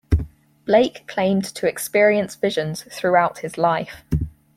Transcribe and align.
Blake 0.65 1.05
claimed 1.07 1.43
to 1.45 1.67
experience 1.67 2.33
visions 2.33 2.85
throughout 2.89 3.37
his 3.41 3.55
life. 3.55 4.03